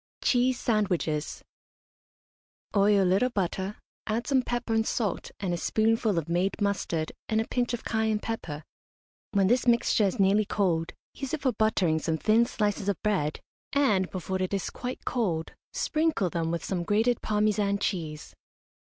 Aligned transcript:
CHEESE 0.23 0.59
SANDWICHES. 0.59 1.43
Oil 2.75 3.03
a 3.03 3.05
little 3.05 3.29
butter, 3.29 3.77
add 4.07 4.25
some 4.25 4.41
pepper 4.41 4.73
and 4.73 4.87
salt, 4.87 5.29
and 5.39 5.53
a 5.53 5.57
spoonful 5.57 6.17
of 6.17 6.27
made 6.27 6.59
mustard 6.59 7.11
and 7.29 7.39
a 7.39 7.47
pinch 7.47 7.71
of 7.75 7.83
cayenne 7.85 8.17
pepper. 8.17 8.63
When 9.33 9.45
this 9.45 9.67
mixture 9.67 10.05
is 10.05 10.19
nearly 10.19 10.45
cold, 10.45 10.93
use 11.13 11.35
it 11.35 11.41
for 11.43 11.51
buttering 11.51 11.99
some 11.99 12.17
thin 12.17 12.47
slices 12.47 12.89
of 12.89 12.99
bread, 13.03 13.41
and, 13.73 14.09
before 14.09 14.41
it 14.41 14.55
is 14.55 14.71
quite 14.71 15.05
cold, 15.05 15.53
sprinkle 15.71 16.31
them 16.31 16.49
with 16.49 16.63
some 16.65 16.81
grated 16.83 17.21
Parmesan 17.21 17.77
cheese. 17.77 18.33